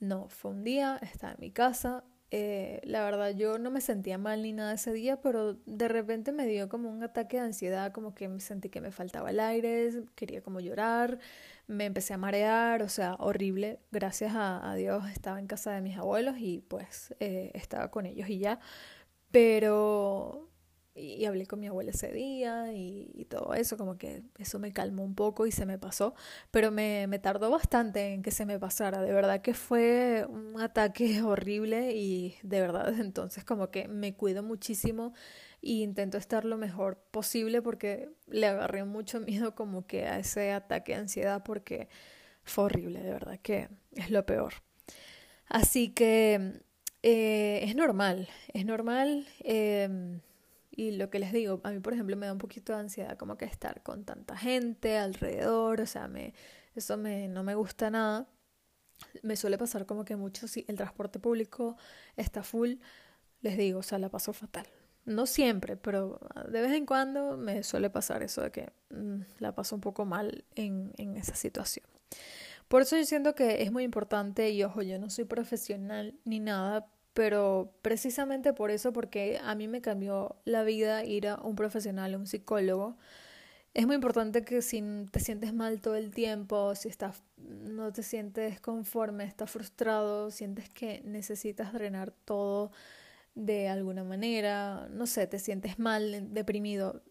No, 0.00 0.28
fue 0.28 0.52
un 0.52 0.64
día, 0.64 0.98
estaba 1.02 1.32
en 1.32 1.40
mi 1.40 1.50
casa, 1.50 2.04
eh, 2.38 2.82
la 2.84 3.02
verdad 3.02 3.30
yo 3.30 3.56
no 3.56 3.70
me 3.70 3.80
sentía 3.80 4.18
mal 4.18 4.42
ni 4.42 4.52
nada 4.52 4.74
ese 4.74 4.92
día, 4.92 5.22
pero 5.22 5.54
de 5.64 5.88
repente 5.88 6.32
me 6.32 6.46
dio 6.46 6.68
como 6.68 6.90
un 6.90 7.02
ataque 7.02 7.38
de 7.38 7.44
ansiedad, 7.44 7.92
como 7.92 8.14
que 8.14 8.28
sentí 8.40 8.68
que 8.68 8.82
me 8.82 8.92
faltaba 8.92 9.30
el 9.30 9.40
aire, 9.40 10.04
quería 10.14 10.42
como 10.42 10.60
llorar, 10.60 11.18
me 11.66 11.86
empecé 11.86 12.12
a 12.12 12.18
marear, 12.18 12.82
o 12.82 12.90
sea, 12.90 13.14
horrible. 13.20 13.80
Gracias 13.90 14.32
a, 14.36 14.74
Dios 14.74 15.08
estaba 15.10 15.38
en 15.40 15.46
casa 15.46 15.72
de 15.72 15.80
mis 15.80 15.96
abuelos 15.96 16.36
y 16.38 16.58
pues 16.68 17.14
eh, 17.20 17.52
estaba 17.54 17.90
con 17.90 18.04
ellos 18.04 18.28
y 18.28 18.38
ya. 18.38 18.60
Pero 19.30 20.50
y, 20.96 21.24
hablé 21.26 21.46
con 21.46 21.60
mi 21.60 21.66
abuela 21.66 21.90
ese 21.90 22.12
día 22.12 22.72
y, 22.72 23.26
todo 23.28 23.54
eso, 23.54 23.76
como 23.76 23.98
que 23.98 24.22
eso 24.38 24.58
me 24.58 24.72
calmó 24.72 25.04
un 25.04 25.14
poco 25.14 25.46
y 25.46 25.52
se 25.52 25.66
me 25.66 25.78
pasó, 25.78 26.14
pero 26.50 26.70
me, 26.70 27.06
me 27.06 27.18
tardó 27.18 27.50
bastante 27.50 28.14
en 28.14 28.22
que 28.22 28.30
se 28.30 28.46
me 28.46 28.58
pasara, 28.58 29.02
de 29.02 29.12
verdad 29.12 29.42
que 29.42 29.54
fue 29.54 30.26
un 30.28 30.60
ataque 30.60 31.22
horrible 31.22 31.92
y 31.94 32.36
de 32.42 32.60
verdad 32.60 32.86
desde 32.86 33.02
entonces 33.04 33.44
como 33.44 33.70
que 33.70 33.88
me 33.88 34.14
cuido 34.14 34.42
muchísimo 34.42 35.12
y 35.60 35.82
intento 35.82 36.18
estar 36.18 36.44
lo 36.44 36.56
mejor 36.56 36.98
posible 37.10 37.62
porque 37.62 38.08
le 38.28 38.46
agarré 38.46 38.84
mucho 38.84 39.20
miedo 39.20 39.54
como 39.54 39.86
que 39.86 40.06
a 40.06 40.18
ese 40.18 40.52
ataque 40.52 40.92
de 40.92 41.00
ansiedad 41.00 41.42
porque 41.44 41.88
fue 42.44 42.64
horrible, 42.64 43.02
de 43.02 43.10
verdad 43.10 43.38
que 43.42 43.68
es 43.92 44.10
lo 44.10 44.24
peor. 44.24 44.54
Así 45.48 45.90
que 45.90 46.60
eh, 47.02 47.60
es 47.62 47.74
normal, 47.76 48.28
es 48.52 48.64
normal. 48.64 49.26
Em, 49.40 50.20
y 50.76 50.92
lo 50.92 51.08
que 51.08 51.18
les 51.18 51.32
digo, 51.32 51.60
a 51.64 51.70
mí 51.70 51.80
por 51.80 51.94
ejemplo 51.94 52.16
me 52.16 52.26
da 52.26 52.32
un 52.32 52.38
poquito 52.38 52.74
de 52.74 52.80
ansiedad 52.80 53.16
como 53.16 53.38
que 53.38 53.46
estar 53.46 53.82
con 53.82 54.04
tanta 54.04 54.36
gente 54.36 54.98
alrededor, 54.98 55.80
o 55.80 55.86
sea, 55.86 56.06
me, 56.06 56.34
eso 56.74 56.98
me, 56.98 57.28
no 57.28 57.42
me 57.42 57.54
gusta 57.54 57.90
nada. 57.90 58.28
Me 59.22 59.36
suele 59.36 59.58
pasar 59.58 59.86
como 59.86 60.04
que 60.04 60.16
mucho 60.16 60.48
si 60.48 60.64
el 60.68 60.76
transporte 60.76 61.18
público 61.18 61.76
está 62.16 62.42
full, 62.42 62.74
les 63.40 63.56
digo, 63.56 63.80
o 63.80 63.82
sea, 63.82 63.98
la 63.98 64.10
paso 64.10 64.32
fatal. 64.32 64.66
No 65.06 65.26
siempre, 65.26 65.76
pero 65.76 66.20
de 66.50 66.60
vez 66.60 66.72
en 66.72 66.84
cuando 66.84 67.36
me 67.36 67.62
suele 67.62 67.90
pasar 67.90 68.22
eso 68.22 68.42
de 68.42 68.50
que 68.50 68.72
mm, 68.90 69.20
la 69.38 69.54
paso 69.54 69.74
un 69.74 69.80
poco 69.80 70.04
mal 70.04 70.44
en, 70.54 70.92
en 70.98 71.16
esa 71.16 71.34
situación. 71.34 71.86
Por 72.68 72.82
eso 72.82 72.96
yo 72.96 73.04
siento 73.04 73.34
que 73.34 73.62
es 73.62 73.72
muy 73.72 73.84
importante, 73.84 74.50
y 74.50 74.62
ojo, 74.64 74.82
yo 74.82 74.98
no 74.98 75.08
soy 75.08 75.24
profesional 75.24 76.18
ni 76.24 76.40
nada, 76.40 76.88
pero 77.16 77.72
precisamente 77.80 78.52
por 78.52 78.70
eso, 78.70 78.92
porque 78.92 79.40
a 79.42 79.54
mí 79.54 79.68
me 79.68 79.80
cambió 79.80 80.36
la 80.44 80.64
vida 80.64 81.02
ir 81.02 81.28
a 81.28 81.36
un 81.36 81.56
profesional, 81.56 82.12
a 82.12 82.18
un 82.18 82.26
psicólogo. 82.26 82.98
Es 83.72 83.86
muy 83.86 83.94
importante 83.94 84.44
que 84.44 84.60
si 84.60 84.82
te 85.10 85.20
sientes 85.20 85.54
mal 85.54 85.80
todo 85.80 85.94
el 85.94 86.10
tiempo, 86.10 86.74
si 86.74 86.90
estás, 86.90 87.22
no 87.38 87.90
te 87.90 88.02
sientes 88.02 88.60
conforme, 88.60 89.24
estás 89.24 89.50
frustrado, 89.50 90.30
sientes 90.30 90.68
que 90.68 91.00
necesitas 91.06 91.72
drenar 91.72 92.10
todo 92.10 92.70
de 93.34 93.68
alguna 93.68 94.04
manera, 94.04 94.86
no 94.90 95.06
sé, 95.06 95.26
te 95.26 95.38
sientes 95.38 95.78
mal, 95.78 96.34
deprimido, 96.34 97.02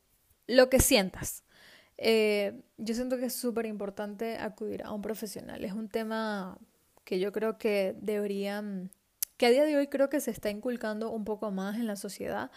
lo 0.46 0.70
que 0.70 0.82
sientas. 0.82 1.44
Eh, 1.98 2.62
yo 2.78 2.94
siento 2.94 3.18
que 3.18 3.26
es 3.26 3.34
súper 3.34 3.66
importante 3.66 4.38
acudir 4.38 4.84
a 4.84 4.92
un 4.92 5.02
profesional. 5.02 5.66
Es 5.66 5.74
un 5.74 5.90
tema 5.90 6.60
que 7.06 7.20
yo 7.20 7.32
creo 7.32 7.58
que 7.58 7.96
deberían, 8.00 8.92
que 9.38 9.46
a 9.48 9.50
día 9.50 9.66
de 9.66 9.78
hoy 9.78 9.88
creo 9.88 10.10
que 10.10 10.20
se 10.20 10.32
está 10.32 10.50
inculcando 10.50 11.10
un 11.12 11.26
poco 11.26 11.52
más 11.52 11.76
en 11.78 11.88
la 11.88 11.96
sociedad, 11.96 12.52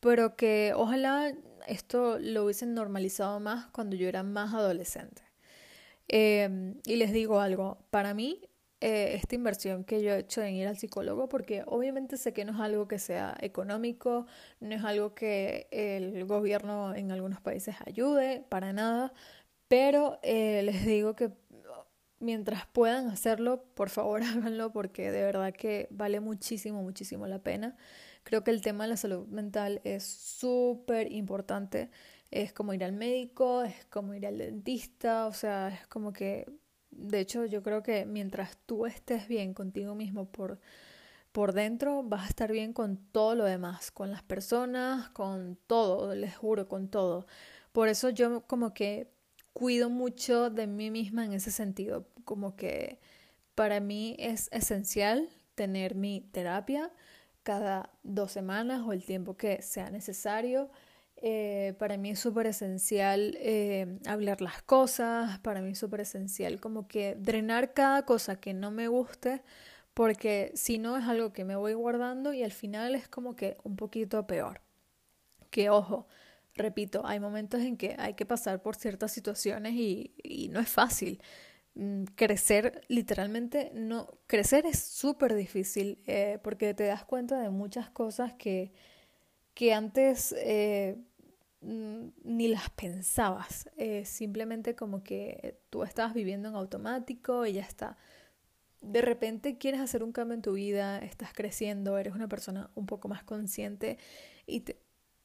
pero 0.00 0.36
que 0.36 0.72
ojalá 0.74 1.34
esto 1.66 2.18
lo 2.18 2.44
hubiesen 2.44 2.74
normalizado 2.74 3.40
más 3.40 3.66
cuando 3.68 3.96
yo 3.96 4.08
era 4.08 4.22
más 4.22 4.54
adolescente. 4.54 5.22
Eh, 6.08 6.74
y 6.86 6.96
les 6.96 7.12
digo 7.12 7.40
algo, 7.40 7.78
para 7.90 8.14
mí 8.14 8.50
eh, 8.82 9.14
esta 9.14 9.34
inversión 9.34 9.84
que 9.84 10.02
yo 10.02 10.12
he 10.12 10.20
hecho 10.20 10.42
en 10.42 10.54
ir 10.54 10.66
al 10.66 10.78
psicólogo, 10.78 11.28
porque 11.28 11.62
obviamente 11.66 12.16
sé 12.16 12.32
que 12.32 12.46
no 12.46 12.52
es 12.52 12.60
algo 12.60 12.88
que 12.88 12.98
sea 12.98 13.36
económico, 13.40 14.26
no 14.60 14.74
es 14.74 14.82
algo 14.84 15.14
que 15.14 15.68
el 15.70 16.24
gobierno 16.24 16.94
en 16.94 17.12
algunos 17.12 17.40
países 17.42 17.76
ayude, 17.86 18.42
para 18.48 18.72
nada, 18.72 19.12
pero 19.68 20.18
eh, 20.22 20.62
les 20.64 20.86
digo 20.86 21.14
que 21.14 21.30
mientras 22.20 22.66
puedan 22.66 23.08
hacerlo, 23.08 23.64
por 23.74 23.90
favor 23.90 24.22
háganlo, 24.24 24.72
porque 24.72 25.10
de 25.10 25.22
verdad 25.22 25.52
que 25.52 25.88
vale 25.90 26.20
muchísimo, 26.20 26.82
muchísimo 26.82 27.26
la 27.26 27.40
pena. 27.42 27.76
Creo 28.22 28.44
que 28.44 28.50
el 28.50 28.62
tema 28.62 28.84
de 28.84 28.90
la 28.90 28.96
salud 28.96 29.26
mental 29.28 29.80
es 29.84 30.04
súper 30.04 31.12
importante. 31.12 31.90
Es 32.30 32.52
como 32.52 32.74
ir 32.74 32.84
al 32.84 32.92
médico, 32.92 33.62
es 33.62 33.86
como 33.86 34.14
ir 34.14 34.26
al 34.26 34.38
dentista, 34.38 35.26
o 35.26 35.32
sea, 35.32 35.68
es 35.68 35.86
como 35.88 36.12
que 36.12 36.46
de 36.90 37.20
hecho, 37.20 37.46
yo 37.46 37.62
creo 37.62 37.82
que 37.82 38.04
mientras 38.04 38.58
tú 38.66 38.86
estés 38.86 39.28
bien 39.28 39.54
contigo 39.54 39.94
mismo 39.94 40.30
por, 40.30 40.60
por 41.32 41.52
dentro, 41.52 42.02
vas 42.02 42.26
a 42.26 42.28
estar 42.28 42.52
bien 42.52 42.72
con 42.72 42.96
todo 42.96 43.34
lo 43.34 43.44
demás, 43.44 43.90
con 43.90 44.10
las 44.10 44.22
personas, 44.22 45.08
con 45.10 45.56
todo, 45.66 46.14
les 46.14 46.36
juro, 46.36 46.68
con 46.68 46.88
todo. 46.88 47.26
Por 47.72 47.88
eso 47.88 48.10
yo 48.10 48.46
como 48.46 48.74
que 48.74 49.12
cuido 49.52 49.90
mucho 49.90 50.50
de 50.50 50.66
mí 50.66 50.90
misma 50.90 51.24
en 51.24 51.32
ese 51.32 51.50
sentido, 51.50 52.06
como 52.24 52.56
que 52.56 52.98
para 53.54 53.80
mí 53.80 54.16
es 54.18 54.48
esencial 54.52 55.28
tener 55.54 55.94
mi 55.94 56.22
terapia 56.32 56.92
cada 57.42 57.90
dos 58.02 58.32
semanas 58.32 58.82
o 58.86 58.92
el 58.92 59.04
tiempo 59.04 59.36
que 59.36 59.62
sea 59.62 59.90
necesario 59.90 60.70
eh, 61.22 61.74
para 61.78 61.98
mí 61.98 62.10
es 62.10 62.18
súper 62.18 62.46
esencial 62.46 63.36
eh, 63.40 63.98
hablar 64.06 64.40
las 64.40 64.62
cosas, 64.62 65.38
para 65.40 65.60
mí 65.60 65.72
es 65.72 65.78
súper 65.78 66.00
esencial 66.00 66.60
como 66.60 66.88
que 66.88 67.14
drenar 67.18 67.74
cada 67.74 68.04
cosa 68.06 68.40
que 68.40 68.54
no 68.54 68.70
me 68.70 68.88
guste, 68.88 69.42
porque 69.92 70.50
si 70.54 70.78
no 70.78 70.96
es 70.96 71.04
algo 71.06 71.32
que 71.32 71.44
me 71.44 71.56
voy 71.56 71.74
guardando 71.74 72.32
y 72.32 72.42
al 72.42 72.52
final 72.52 72.94
es 72.94 73.08
como 73.08 73.36
que 73.36 73.58
un 73.64 73.76
poquito 73.76 74.26
peor. 74.26 74.62
Que 75.50 75.70
ojo, 75.70 76.06
repito, 76.60 77.02
hay 77.04 77.20
momentos 77.20 77.60
en 77.62 77.76
que 77.76 77.96
hay 77.98 78.14
que 78.14 78.26
pasar 78.26 78.62
por 78.62 78.76
ciertas 78.76 79.12
situaciones 79.12 79.74
y, 79.74 80.48
no 80.52 80.60
es 80.60 80.68
fácil. 80.68 81.20
Mm, 81.74 82.04
crecer, 82.16 82.82
literalmente, 82.88 83.70
no, 83.74 84.08
crecer 84.26 84.66
es 84.66 84.80
súper 84.80 85.34
difícil 85.34 85.98
eh, 86.06 86.38
porque 86.42 86.74
te 86.74 86.84
das 86.84 87.04
cuenta 87.04 87.40
de 87.40 87.50
muchas 87.50 87.90
cosas 87.90 88.34
que, 88.34 88.72
que 89.54 89.72
antes 89.74 90.34
Mm, 91.62 92.08
ni 92.24 92.48
las 92.48 92.70
pensabas, 92.70 93.68
eh, 93.76 94.04
simplemente 94.06 94.74
como 94.74 95.02
que 95.02 95.60
tú 95.68 95.82
estabas 95.82 96.14
viviendo 96.14 96.48
en 96.48 96.54
automático 96.54 97.44
y 97.44 97.54
ya 97.54 97.62
está. 97.62 97.98
De 98.82 99.02
repente 99.02 99.58
quieres 99.58 99.80
hacer 99.80 100.02
un 100.02 100.12
cambio 100.12 100.34
en 100.36 100.42
tu 100.42 100.52
vida, 100.54 100.98
estás 101.00 101.32
creciendo, 101.34 101.98
eres 101.98 102.14
una 102.14 102.28
persona 102.28 102.70
un 102.74 102.86
poco 102.86 103.08
más 103.08 103.24
consciente 103.24 103.98
y 104.46 104.60
te, 104.60 104.80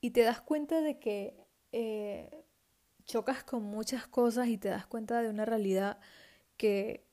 y 0.05 0.11
te 0.11 0.21
das 0.21 0.39
cuenta 0.39 0.81
de 0.81 0.99
que 0.99 1.33
eh, 1.71 2.29
chocas 3.05 3.43
con 3.43 3.63
muchas 3.63 4.05
cosas 4.05 4.49
y 4.49 4.59
te 4.59 4.69
das 4.69 4.85
cuenta 4.85 5.19
de 5.23 5.29
una 5.29 5.45
realidad 5.45 5.97
que 6.57 7.07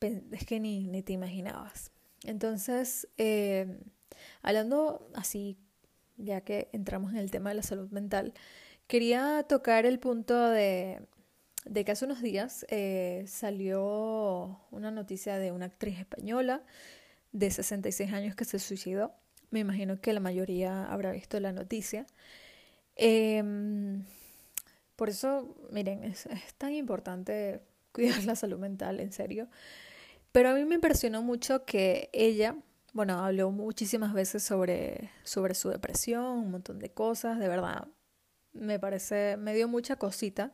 es 0.00 0.46
que 0.46 0.58
ni, 0.58 0.86
ni 0.86 1.02
te 1.02 1.12
imaginabas. 1.12 1.92
Entonces, 2.22 3.08
eh, 3.18 3.78
hablando 4.40 5.06
así 5.14 5.58
ya 6.16 6.40
que 6.40 6.70
entramos 6.72 7.12
en 7.12 7.18
el 7.18 7.30
tema 7.30 7.50
de 7.50 7.56
la 7.56 7.62
salud 7.62 7.90
mental, 7.90 8.32
quería 8.86 9.44
tocar 9.46 9.84
el 9.84 9.98
punto 9.98 10.48
de, 10.48 11.06
que 11.74 11.92
hace 11.92 12.06
unos 12.06 12.22
días 12.22 12.64
eh, 12.70 13.24
salió 13.26 14.60
una 14.70 14.90
noticia 14.90 15.38
de 15.38 15.52
una 15.52 15.66
actriz 15.66 15.98
española 15.98 16.62
de 17.32 17.50
66 17.50 18.14
años 18.14 18.34
que 18.34 18.46
se 18.46 18.58
suicidó. 18.58 19.12
Me 19.54 19.60
imagino 19.60 20.00
que 20.00 20.12
la 20.12 20.18
mayoría 20.18 20.84
habrá 20.86 21.12
visto 21.12 21.38
la 21.38 21.52
noticia. 21.52 22.08
Em, 22.96 24.04
por 24.96 25.10
eso, 25.10 25.54
miren, 25.70 26.02
es, 26.02 26.26
tan 26.58 26.72
importante 26.72 27.60
cuidar 27.92 28.24
la 28.24 28.34
salud 28.34 28.58
mental, 28.58 28.98
en 28.98 29.12
serio. 29.12 29.46
Pero 30.32 30.48
a 30.48 30.54
mí 30.54 30.64
me 30.64 30.74
impresionó 30.74 31.22
mucho 31.22 31.64
que 31.64 32.10
ella 32.12 32.56
bueno, 32.94 33.24
habló 33.24 33.52
muchísimas 33.52 34.12
veces 34.12 34.42
sobre, 34.42 35.12
sobre 35.22 35.54
su 35.54 35.68
depresión, 35.68 36.24
un 36.24 36.50
montón 36.50 36.80
de 36.80 36.90
cosas, 36.90 37.38
de 37.38 37.46
verdad, 37.46 37.86
me 38.52 38.80
parece, 38.80 39.36
me 39.36 39.54
dio 39.54 39.68
mucha 39.68 39.94
cosita. 39.96 40.52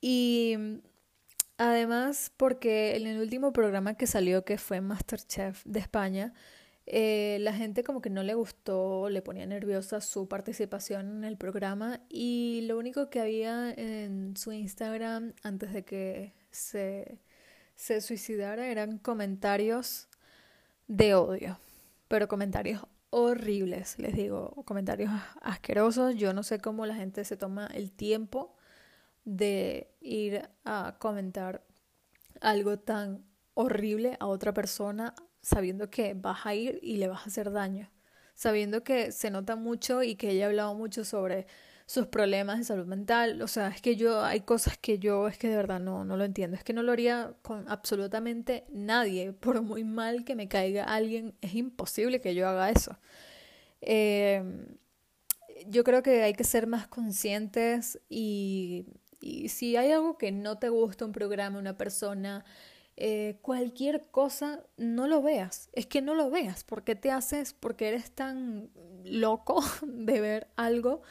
Y 0.00 0.80
además, 1.58 2.32
porque 2.38 2.96
en 2.96 3.06
el 3.06 3.20
último 3.20 3.52
programa 3.52 3.94
que 3.96 4.06
salió, 4.06 4.46
que 4.46 4.56
fue 4.56 4.80
Masterchef 4.80 5.62
de 5.66 5.80
España, 5.80 6.32
eh, 6.90 7.36
la 7.42 7.52
gente 7.52 7.84
como 7.84 8.00
que 8.00 8.08
no 8.08 8.22
le 8.22 8.32
gustó, 8.32 9.10
le 9.10 9.20
ponía 9.20 9.44
nerviosa 9.44 10.00
su 10.00 10.26
participación 10.26 11.18
en 11.18 11.24
el 11.24 11.36
programa 11.36 12.00
y 12.08 12.62
lo 12.62 12.78
único 12.78 13.10
que 13.10 13.20
había 13.20 13.70
en 13.72 14.34
su 14.38 14.52
Instagram 14.52 15.34
antes 15.42 15.74
de 15.74 15.84
que 15.84 16.32
se, 16.50 17.20
se 17.76 18.00
suicidara 18.00 18.68
eran 18.68 18.96
comentarios 18.96 20.08
de 20.86 21.14
odio, 21.14 21.60
pero 22.08 22.26
comentarios 22.26 22.80
horribles, 23.10 23.98
les 23.98 24.14
digo, 24.14 24.54
comentarios 24.64 25.10
asquerosos. 25.42 26.14
Yo 26.14 26.32
no 26.32 26.42
sé 26.42 26.58
cómo 26.58 26.86
la 26.86 26.94
gente 26.94 27.22
se 27.26 27.36
toma 27.36 27.66
el 27.66 27.92
tiempo 27.92 28.56
de 29.26 29.92
ir 30.00 30.48
a 30.64 30.96
comentar 30.98 31.62
algo 32.40 32.78
tan 32.78 33.26
horrible 33.52 34.16
a 34.20 34.26
otra 34.26 34.54
persona 34.54 35.14
sabiendo 35.40 35.90
que 35.90 36.14
vas 36.14 36.46
a 36.46 36.54
ir 36.54 36.78
y 36.82 36.96
le 36.96 37.08
vas 37.08 37.22
a 37.22 37.26
hacer 37.26 37.50
daño, 37.52 37.90
sabiendo 38.34 38.84
que 38.84 39.12
se 39.12 39.30
nota 39.30 39.56
mucho 39.56 40.02
y 40.02 40.16
que 40.16 40.30
ella 40.30 40.46
ha 40.46 40.48
hablado 40.48 40.74
mucho 40.74 41.04
sobre 41.04 41.46
sus 41.88 42.06
problemas 42.06 42.58
de 42.58 42.64
salud 42.64 42.86
mental. 42.86 43.40
O 43.40 43.48
sea, 43.48 43.68
es 43.68 43.80
que 43.80 43.96
yo, 43.96 44.22
hay 44.22 44.40
cosas 44.40 44.76
que 44.76 44.98
yo 44.98 45.26
es 45.26 45.38
que 45.38 45.48
de 45.48 45.56
verdad 45.56 45.80
no, 45.80 46.04
no 46.04 46.18
lo 46.18 46.24
entiendo. 46.24 46.54
Es 46.54 46.62
que 46.62 46.74
no 46.74 46.82
lo 46.82 46.92
haría 46.92 47.34
con 47.42 47.66
absolutamente 47.68 48.66
nadie. 48.70 49.32
Por 49.32 49.62
muy 49.62 49.84
mal 49.84 50.24
que 50.24 50.34
me 50.34 50.48
caiga 50.48 50.84
alguien, 50.84 51.34
es 51.40 51.54
imposible 51.54 52.20
que 52.20 52.34
yo 52.34 52.46
haga 52.46 52.70
eso. 52.70 52.98
Eh, 53.80 54.42
yo 55.66 55.82
creo 55.82 56.02
que 56.02 56.22
hay 56.22 56.34
que 56.34 56.44
ser 56.44 56.66
más 56.66 56.86
conscientes 56.88 57.98
y, 58.08 58.86
y 59.20 59.48
si 59.48 59.76
hay 59.76 59.92
algo 59.92 60.18
que 60.18 60.30
no 60.30 60.58
te 60.58 60.68
gusta, 60.68 61.04
un 61.06 61.12
programa, 61.12 61.58
una 61.58 61.76
persona, 61.78 62.44
eh, 63.00 63.38
cualquier 63.42 64.06
cosa, 64.10 64.64
no 64.76 65.06
lo 65.06 65.22
veas. 65.22 65.70
Es 65.72 65.86
que 65.86 66.02
no 66.02 66.14
lo 66.14 66.30
veas. 66.30 66.64
porque 66.64 66.96
te 66.96 67.12
haces? 67.12 67.52
Porque 67.54 67.86
eres 67.88 68.10
tan 68.10 68.70
loco 69.04 69.62
de 69.86 70.20
ver 70.20 70.48
algo 70.56 71.02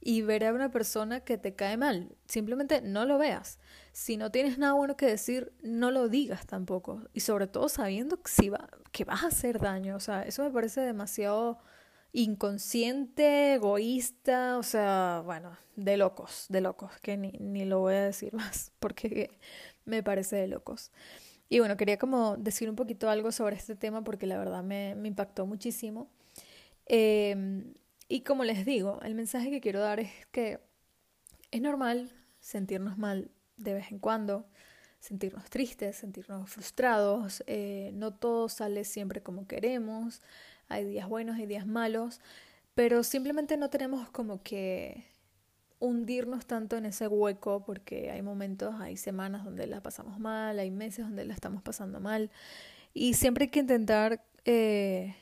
y 0.00 0.22
ver 0.22 0.46
a 0.46 0.54
una 0.54 0.70
persona 0.70 1.20
que 1.20 1.36
te 1.36 1.54
cae 1.54 1.76
mal. 1.76 2.16
Simplemente 2.26 2.80
no 2.80 3.04
lo 3.04 3.18
veas. 3.18 3.58
Si 3.92 4.16
no 4.16 4.30
tienes 4.30 4.56
nada 4.56 4.72
bueno 4.72 4.96
que 4.96 5.06
decir, 5.06 5.52
no 5.62 5.90
lo 5.90 6.08
digas 6.08 6.46
tampoco. 6.46 7.02
Y 7.12 7.20
sobre 7.20 7.46
todo 7.46 7.68
sabiendo 7.68 8.18
que, 8.22 8.50
va, 8.50 8.70
que 8.90 9.04
vas 9.04 9.24
a 9.24 9.26
hacer 9.26 9.60
daño. 9.60 9.96
O 9.96 10.00
sea, 10.00 10.22
eso 10.22 10.42
me 10.42 10.50
parece 10.50 10.80
demasiado 10.80 11.58
inconsciente, 12.14 13.54
egoísta, 13.54 14.56
o 14.56 14.62
sea, 14.62 15.22
bueno, 15.26 15.54
de 15.76 15.98
locos, 15.98 16.46
de 16.48 16.62
locos, 16.62 16.92
que 17.02 17.18
ni, 17.18 17.32
ni 17.32 17.66
lo 17.66 17.80
voy 17.80 17.94
a 17.94 18.04
decir 18.04 18.32
más, 18.34 18.72
porque 18.78 19.38
me 19.84 20.02
parece 20.02 20.36
de 20.36 20.48
locos. 20.48 20.92
Y 21.48 21.60
bueno, 21.60 21.76
quería 21.76 21.98
como 21.98 22.36
decir 22.36 22.68
un 22.68 22.76
poquito 22.76 23.08
algo 23.08 23.30
sobre 23.32 23.56
este 23.56 23.76
tema 23.76 24.02
porque 24.02 24.26
la 24.26 24.38
verdad 24.38 24.62
me, 24.62 24.90
impactó 25.04 25.46
muchísimo. 25.46 26.10
Em, 26.86 27.74
y 28.08 28.20
como 28.22 28.44
les 28.44 28.64
digo, 28.64 29.00
el 29.02 29.14
mensaje 29.14 29.50
que 29.50 29.60
quiero 29.60 29.80
dar 29.80 30.00
es 30.00 30.10
que 30.32 30.60
es 31.50 31.60
normal 31.60 32.12
sentirnos 32.40 32.98
mal 32.98 33.30
de 33.56 33.74
vez 33.74 33.90
en 33.90 33.98
cuando, 33.98 34.46
sentirnos 35.00 35.48
tristes, 35.50 35.96
sentirnos 35.96 36.50
frustrados, 36.50 37.42
eh, 37.46 37.90
no 37.94 38.12
todo 38.14 38.48
sale 38.48 38.84
siempre 38.84 39.22
como 39.22 39.46
queremos, 39.46 40.22
hay 40.68 40.84
días 40.84 41.08
buenos, 41.08 41.36
hay 41.36 41.46
días 41.46 41.66
malos, 41.66 42.20
pero 42.74 43.02
simplemente 43.02 43.56
no 43.56 43.70
tenemos 43.70 44.10
como 44.10 44.42
que 44.42 45.06
hundirnos 45.78 46.46
tanto 46.46 46.76
en 46.76 46.86
ese 46.86 47.06
hueco 47.06 47.64
porque 47.64 48.10
hay 48.10 48.22
momentos, 48.22 48.74
hay 48.80 48.96
semanas 48.96 49.44
donde 49.44 49.66
la 49.66 49.82
pasamos 49.82 50.18
mal, 50.18 50.58
hay 50.58 50.70
meses 50.70 51.04
donde 51.04 51.24
la 51.24 51.34
estamos 51.34 51.62
pasando 51.62 52.00
mal. 52.00 52.30
Y 52.94 53.14
siempre 53.14 53.44
hay 53.44 53.50
que 53.50 53.60
intentar 53.60 54.24
eh, 54.44 55.14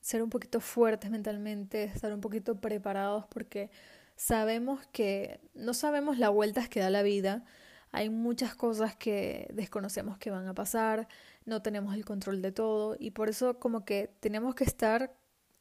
ser 0.00 0.22
un 0.22 0.30
poquito 0.30 0.60
fuertes 0.60 1.10
mentalmente, 1.10 1.84
estar 1.84 2.12
un 2.12 2.20
poquito 2.20 2.60
preparados 2.60 3.26
porque 3.28 3.70
sabemos 4.16 4.86
que 4.92 5.40
no 5.54 5.74
sabemos 5.74 6.18
las 6.18 6.30
vueltas 6.30 6.68
que 6.68 6.80
da 6.80 6.90
la 6.90 7.02
vida, 7.02 7.44
hay 7.92 8.10
muchas 8.10 8.56
cosas 8.56 8.96
que 8.96 9.48
desconocemos 9.52 10.18
que 10.18 10.30
van 10.30 10.48
a 10.48 10.54
pasar, 10.54 11.08
no 11.44 11.62
tenemos 11.62 11.94
el 11.94 12.04
control 12.04 12.42
de 12.42 12.52
todo 12.52 12.96
y 12.98 13.12
por 13.12 13.28
eso 13.28 13.60
como 13.60 13.84
que 13.84 14.10
tenemos 14.20 14.54
que 14.54 14.64
estar 14.64 15.14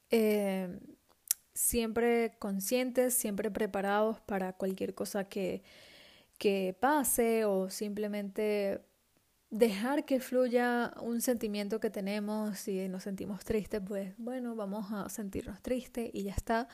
eh, 0.09 0.79
siempre 1.53 2.35
conscientes, 2.39 3.13
siempre 3.13 3.51
preparados 3.51 4.19
para 4.21 4.53
cualquier 4.53 4.95
cosa 4.95 5.25
que, 5.25 5.63
que 6.37 6.75
pase 6.79 7.45
o 7.45 7.69
simplemente 7.69 8.81
dejar 9.53 10.03
que 10.03 10.19
fluya 10.19 10.93
un 10.99 11.21
sentimiento 11.21 11.79
que 11.79 11.91
tenemos, 11.91 12.57
si 12.57 12.87
nos 12.89 13.03
sentimos 13.03 13.45
tristes, 13.45 13.81
pues 13.85 14.13
bueno, 14.17 14.55
vamos 14.55 14.91
a 14.91 15.07
sentirnos 15.09 15.61
tristes 15.61 16.09
y 16.11 16.23
ya 16.23 16.33
está, 16.33 16.67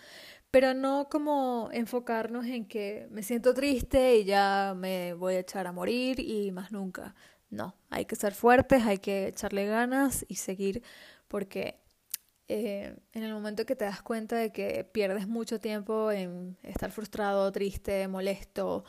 pero 0.49 0.73
no 0.73 1.09
como 1.09 1.69
enfocarnos 1.73 2.45
en 2.45 2.65
que 2.65 3.07
me 3.11 3.21
siento 3.21 3.53
triste 3.53 4.19
y 4.19 4.23
ya 4.23 4.73
me 4.77 5.13
voy 5.13 5.35
a 5.35 5.39
echar 5.39 5.67
a 5.67 5.73
morir 5.73 6.21
y 6.21 6.51
más 6.51 6.71
nunca. 6.71 7.15
No, 7.49 7.75
hay 7.89 8.05
que 8.05 8.15
ser 8.15 8.33
fuertes, 8.33 8.83
hay 8.85 8.99
que 8.99 9.27
echarle 9.27 9.65
ganas 9.65 10.25
y 10.29 10.35
seguir 10.35 10.81
porque 11.27 11.81
eh, 12.51 12.95
en 13.13 13.23
el 13.23 13.31
momento 13.31 13.63
que 13.67 13.75
te 13.75 13.85
das 13.85 14.01
cuenta 14.01 14.35
de 14.35 14.51
que 14.51 14.83
pierdes 14.83 15.27
mucho 15.27 15.59
tiempo 15.59 16.11
en 16.11 16.57
estar 16.63 16.91
frustrado, 16.91 17.51
triste, 17.51 18.07
molesto, 18.07 18.83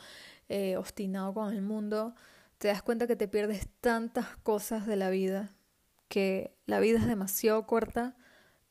eh, 0.49 0.77
obstinado 0.77 1.31
con 1.35 1.53
el 1.53 1.61
mundo, 1.61 2.15
te 2.57 2.69
das 2.69 2.81
cuenta 2.81 3.05
que 3.05 3.15
te 3.15 3.27
pierdes 3.27 3.67
tantas 3.79 4.35
cosas 4.37 4.87
de 4.87 4.95
la 4.95 5.11
vida, 5.11 5.53
que 6.07 6.57
la 6.65 6.79
vida 6.79 6.97
es 6.97 7.05
demasiado 7.05 7.67
corta 7.67 8.17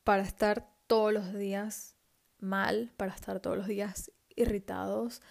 para 0.03 0.23
estar 0.23 0.69
todos 0.87 1.13
los 1.13 1.33
días 1.33 1.95
mal, 2.39 2.91
para 2.97 3.13
estar 3.13 3.39
todos 3.39 3.57
los 3.57 3.67
días 3.67 4.11
irritados, 4.35 5.21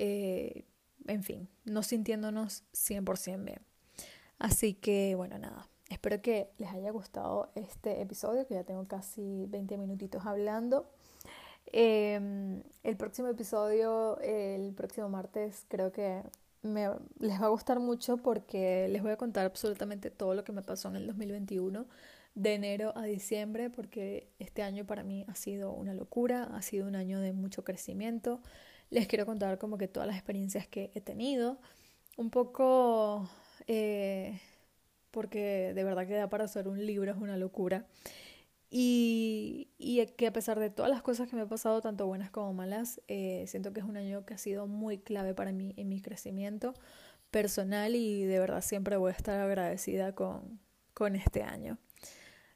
eh, 0.00 0.64
en 1.06 1.22
fin, 1.22 1.48
no 1.64 1.84
sintiéndonos 1.84 2.64
100% 2.72 3.44
bien. 3.44 3.60
Así 4.40 4.74
que 4.74 5.14
bueno, 5.14 5.38
nada, 5.38 5.68
Espero 5.94 6.20
que 6.20 6.50
les 6.58 6.68
haya 6.70 6.90
gustado 6.90 7.52
este 7.54 8.02
episodio, 8.02 8.48
que 8.48 8.54
ya 8.54 8.64
tengo 8.64 8.84
casi 8.88 9.46
20 9.46 9.78
minutitos 9.78 10.26
hablando. 10.26 10.90
Em, 11.66 12.64
el 12.82 12.96
próximo 12.96 13.28
episodio, 13.28 14.18
el 14.18 14.74
próximo 14.74 15.08
martes, 15.08 15.64
creo 15.68 15.92
que 15.92 16.20
me, 16.62 16.88
les 17.20 17.40
va 17.40 17.46
a 17.46 17.50
gustar 17.50 17.78
mucho 17.78 18.16
porque 18.16 18.88
les 18.88 19.04
voy 19.04 19.12
a 19.12 19.16
contar 19.16 19.46
absolutamente 19.46 20.10
todo 20.10 20.34
lo 20.34 20.42
que 20.42 20.50
me 20.50 20.62
pasó 20.62 20.88
en 20.88 20.96
el 20.96 21.06
2021, 21.06 21.86
de 22.34 22.54
enero 22.54 22.92
a 22.96 23.04
diciembre, 23.04 23.70
porque 23.70 24.32
este 24.40 24.64
año 24.64 24.84
para 24.84 25.04
mí 25.04 25.24
ha 25.28 25.36
sido 25.36 25.72
una 25.72 25.94
locura, 25.94 26.50
ha 26.56 26.62
sido 26.62 26.88
un 26.88 26.96
año 26.96 27.20
de 27.20 27.32
mucho 27.32 27.62
crecimiento. 27.62 28.40
Les 28.90 29.06
quiero 29.06 29.26
contar 29.26 29.58
como 29.58 29.78
que 29.78 29.86
todas 29.86 30.08
las 30.08 30.16
experiencias 30.16 30.66
que 30.66 30.90
he 30.96 31.00
tenido, 31.00 31.60
un 32.16 32.30
poco... 32.30 33.30
Eh, 33.68 34.40
porque 35.14 35.72
de 35.74 35.84
verdad 35.84 36.08
que 36.08 36.14
da 36.14 36.28
para 36.28 36.44
hacer 36.44 36.66
un 36.66 36.84
libro, 36.84 37.10
es 37.12 37.16
una 37.16 37.36
locura. 37.36 37.86
Y, 38.68 39.68
y 39.78 40.04
que 40.16 40.26
a 40.26 40.32
pesar 40.32 40.58
de 40.58 40.70
todas 40.70 40.90
las 40.90 41.00
cosas 41.00 41.28
que 41.28 41.36
me 41.36 41.42
han 41.42 41.48
pasado, 41.48 41.80
tanto 41.80 42.06
buenas 42.06 42.32
como 42.32 42.52
malas, 42.52 43.00
eh, 43.06 43.44
siento 43.46 43.72
que 43.72 43.78
es 43.78 43.86
un 43.86 43.96
año 43.96 44.26
que 44.26 44.34
ha 44.34 44.38
sido 44.38 44.66
muy 44.66 44.98
clave 44.98 45.32
para 45.32 45.52
mí 45.52 45.72
en 45.76 45.88
mi 45.88 46.00
crecimiento 46.00 46.74
personal 47.30 47.94
y 47.94 48.24
de 48.24 48.40
verdad 48.40 48.60
siempre 48.60 48.96
voy 48.96 49.12
a 49.12 49.14
estar 49.14 49.40
agradecida 49.40 50.16
con, 50.16 50.58
con 50.94 51.14
este 51.14 51.44
año. 51.44 51.78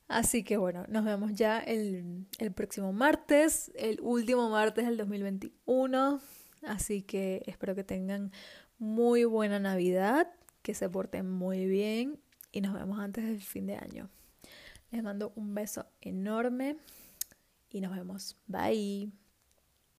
Así 0.09 0.43
que 0.43 0.57
bueno, 0.57 0.85
nos 0.89 1.05
vemos 1.05 1.35
ya 1.35 1.61
el, 1.61 2.27
el 2.41 2.53
próximo 2.53 2.93
martes, 2.93 3.71
el 3.77 4.01
último 4.01 4.51
martes 4.51 4.85
del 4.87 4.97
2021. 4.97 6.21
Así 6.67 7.03
que 7.03 7.45
espero 7.47 7.77
que 7.77 7.85
tengan 7.85 8.33
muy 8.79 9.23
buena 9.25 9.61
Navidad, 9.61 10.29
que 10.63 10.75
se 10.75 10.89
porten 10.89 11.31
muy 11.31 11.67
bien 11.67 12.19
y 12.53 12.61
nos 12.61 12.75
vemos 12.75 12.99
antes 12.99 13.25
del 13.25 13.41
fin 13.41 13.67
de 13.67 13.77
año. 13.77 14.11
Les 14.91 15.03
mando 15.03 15.33
un 15.37 15.55
beso 15.55 15.87
enorme 16.01 16.77
y 17.71 17.81
nos 17.81 17.95
vemos. 17.95 18.37
Bye. 18.47 19.13